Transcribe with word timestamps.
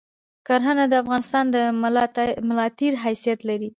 کرهنه 0.47 0.85
د 0.89 0.93
افغانستان 1.03 1.45
د 1.55 1.57
ملاتیر 2.49 2.93
حیثیت 3.03 3.39
لری 3.49 3.69